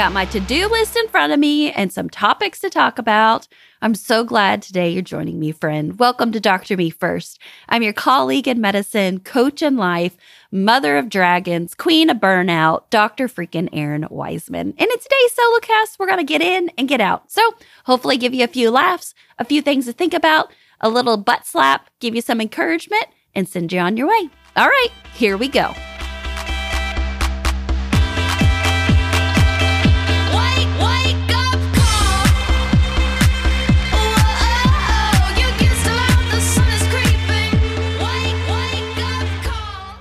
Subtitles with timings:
[0.00, 3.46] got my to do list in front of me and some topics to talk about.
[3.82, 5.98] I'm so glad today you're joining me, friend.
[5.98, 6.74] Welcome to Dr.
[6.78, 7.38] Me First.
[7.68, 10.16] I'm your colleague in medicine, coach in life,
[10.50, 13.28] mother of dragons, queen of burnout, Dr.
[13.28, 14.72] freaking Errin Weisman.
[14.78, 17.30] And in today's solo cast, we're going to get in and get out.
[17.30, 17.42] So
[17.84, 21.44] hopefully give you a few laughs, a few things to think about, a little butt
[21.44, 23.04] slap, give you some encouragement,
[23.34, 24.30] and send you on your way.
[24.56, 25.74] All right, here we go.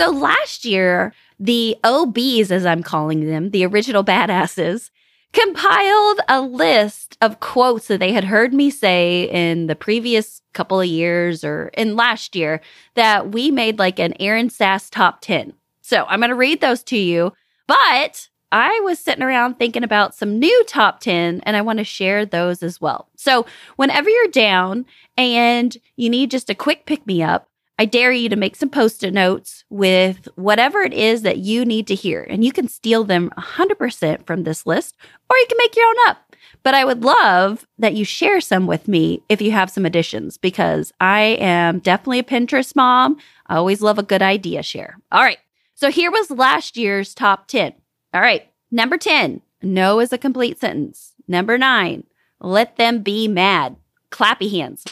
[0.00, 4.88] So last year, the OBs, as I'm calling them, the original badasses,
[5.34, 10.80] compiled a list of quotes that they had heard me say in the previous couple
[10.80, 12.62] of years or in last year
[12.94, 15.52] that we made like an Errin Sass top 10.
[15.82, 17.34] So I'm going to read those to you.
[17.66, 21.84] But I was sitting around thinking about some new top 10 and I want to
[21.84, 23.10] share those as well.
[23.16, 23.44] So,
[23.76, 24.86] whenever you're down
[25.18, 27.49] and you need just a quick pick me up,
[27.80, 31.64] I dare you to make some post it notes with whatever it is that you
[31.64, 32.26] need to hear.
[32.28, 34.98] And you can steal them 100% from this list,
[35.30, 36.36] or you can make your own up.
[36.62, 40.36] But I would love that you share some with me if you have some additions,
[40.36, 43.16] because I am definitely a Pinterest mom.
[43.46, 44.98] I always love a good idea share.
[45.10, 45.38] All right.
[45.72, 47.72] So here was last year's top 10.
[48.12, 48.46] All right.
[48.70, 51.14] Number 10, no is a complete sentence.
[51.26, 52.04] Number nine,
[52.40, 53.76] let them be mad.
[54.10, 54.84] Clappy hands.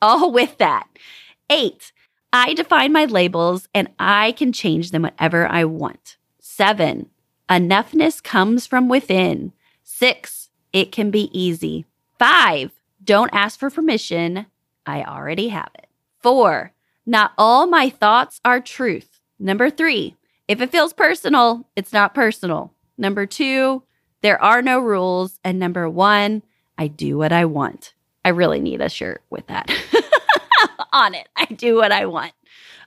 [0.00, 0.88] All with that.
[1.50, 1.92] Eight,
[2.32, 6.16] I define my labels and I can change them whenever I want.
[6.38, 7.10] Seven,
[7.48, 9.52] enoughness comes from within.
[9.82, 11.86] Six, it can be easy.
[12.18, 12.72] Five,
[13.02, 14.46] don't ask for permission.
[14.84, 15.86] I already have it.
[16.20, 16.72] Four,
[17.04, 19.20] not all my thoughts are truth.
[19.38, 20.16] Number three,
[20.48, 22.72] if it feels personal, it's not personal.
[22.98, 23.82] Number two,
[24.22, 25.38] there are no rules.
[25.44, 26.42] And number one,
[26.78, 27.94] I do what I want.
[28.24, 29.70] I really need a shirt with that.
[30.96, 31.28] on it.
[31.36, 32.32] I do what I want.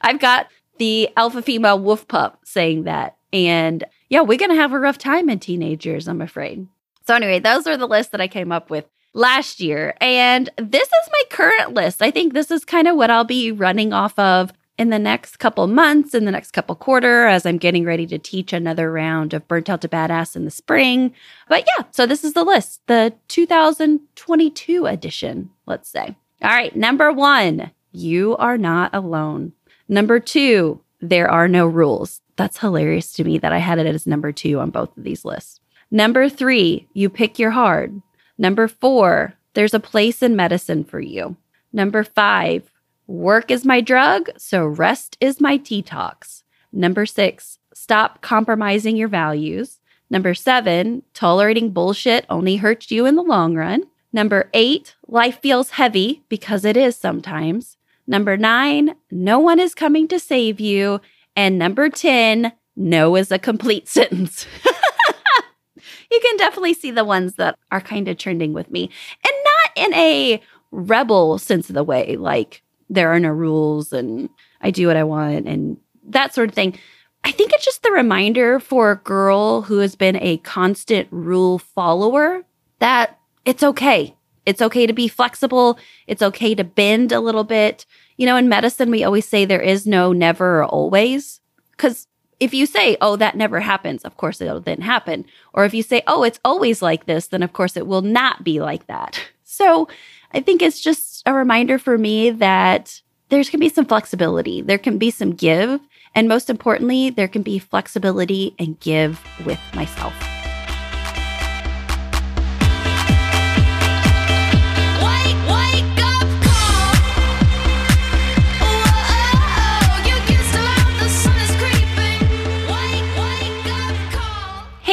[0.01, 0.47] I've got
[0.77, 3.17] the alpha female wolf pup saying that.
[3.31, 6.67] And yeah, we're going to have a rough time in teenage years, I'm afraid.
[7.05, 9.95] So, anyway, those are the lists that I came up with last year.
[9.99, 12.01] And this is my current list.
[12.01, 15.39] I think this is kind of what I'll be running off of in the next
[15.39, 19.33] couple months, in the next couple quarter, as I'm getting ready to teach another round
[19.33, 21.13] of Burnt Out to Badass in the spring.
[21.49, 26.15] But yeah, so this is the list, the 2022 edition, let's say.
[26.41, 29.53] All right, number one, you are not alone.
[29.87, 32.21] Number two, there are no rules.
[32.35, 35.25] That's hilarious to me that I had it as number two on both of these
[35.25, 35.59] lists.
[35.91, 38.01] Number three, you pick your hard.
[38.37, 41.35] Number four, there's a place in medicine for you.
[41.73, 42.71] Number five,
[43.07, 46.43] work is my drug, so rest is my detox.
[46.71, 49.79] Number six, stop compromising your values.
[50.09, 53.83] Number seven, tolerating bullshit only hurts you in the long run.
[54.13, 57.77] Number eight, life feels heavy because it is sometimes.
[58.09, 60.99] Number nine, no one is coming to save you.
[61.35, 64.47] And number 10, no is a complete sentence.
[66.11, 68.89] you can definitely see the ones that are kind of trending with me
[69.23, 74.27] and not in a rebel sense of the way, like there are no rules and
[74.59, 75.77] I do what I want and
[76.07, 76.79] that sort of thing.
[77.23, 81.59] I think it's just the reminder for a girl who has been a constant rule
[81.59, 82.43] follower
[82.79, 84.15] that it's okay.
[84.49, 85.79] It's okay to be flexible.
[86.07, 87.85] It's okay to bend a little bit.
[88.17, 91.39] You know, in medicine, we always say there is no never or always.
[91.71, 92.07] Because
[92.39, 95.25] if you say, oh, that never happens, of course it'll then happen.
[95.53, 98.43] Or if you say, oh, it's always like this, then of course it will not
[98.43, 99.19] be like that.
[99.43, 99.87] So
[100.33, 104.77] I think it's just a reminder for me that there's can be some flexibility, there
[104.77, 105.79] can be some give.
[106.15, 110.38] And most importantly, there can be flexibility and give with myself.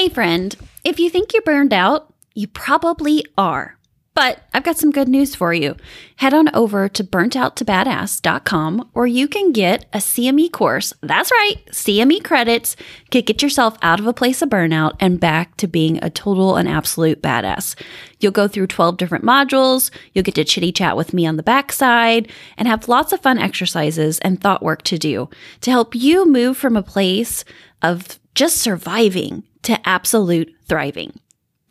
[0.07, 0.55] Hey, friend,
[0.85, 3.77] if you think you're burned out, you probably are.
[4.15, 5.75] But I've got some good news for you.
[6.15, 10.93] Head on over to burnouttobadass.com where you can get a CME course.
[11.03, 12.77] That's right, CME credits
[13.11, 16.55] can get yourself out of a place of burnout and back to being a total
[16.55, 17.75] and absolute badass.
[18.21, 21.43] You'll go through 12 different modules, you'll get to chitty chat with me on the
[21.43, 25.29] backside, and have lots of fun exercises and thought work to do
[25.63, 27.45] to help you move from a place
[27.83, 31.21] of just surviving to absolute thriving.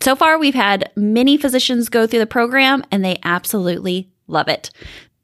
[0.00, 4.70] So far, we've had many physicians go through the program and they absolutely love it.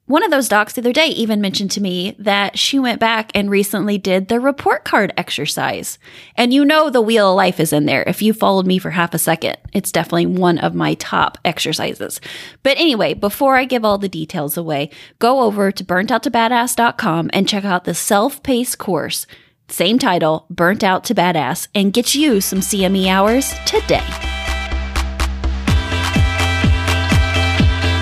[0.06, 3.30] One of those docs the other day even mentioned to me that she went back
[3.34, 5.98] and recently did the report card exercise.
[6.36, 8.02] And you know, the wheel of life is in there.
[8.06, 12.20] If you followed me for half a second, it's definitely one of my top exercises.
[12.62, 17.64] But anyway, before I give all the details away, go over to burntoutobadass.com and check
[17.64, 19.26] out the self paced course.
[19.68, 24.02] Same title, Burnt Out to Badass, and get you some CME hours today.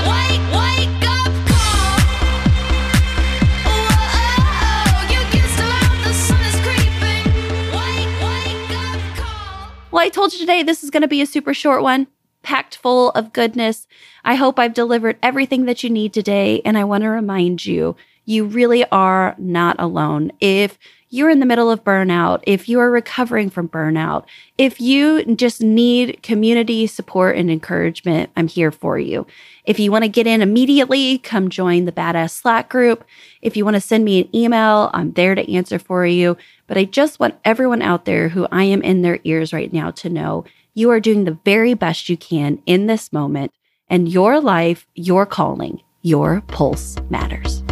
[0.07, 2.01] Wake, wake up call.
[3.65, 3.87] Whoa,
[4.53, 7.25] oh, you can still out, the sun is creeping.
[7.71, 9.69] Wake, wake up call.
[9.93, 12.09] Well, I told you today this is going to be a super short one,
[12.43, 13.87] packed full of goodness.
[14.25, 16.61] I hope I've delivered everything that you need today.
[16.65, 17.95] And I want to remind you,
[18.31, 20.31] you really are not alone.
[20.41, 20.79] If
[21.09, 24.25] you're in the middle of burnout, if you are recovering from burnout,
[24.57, 29.27] if you just need community support and encouragement, I'm here for you.
[29.65, 33.05] If you want to get in immediately, come join the Badass Slack group.
[33.43, 36.37] If you want to send me an email, I'm there to answer for you.
[36.69, 39.91] But I just want everyone out there who I am in their ears right now
[39.91, 43.53] to know you are doing the very best you can in this moment,
[43.89, 47.65] and your life, your calling, your pulse matters.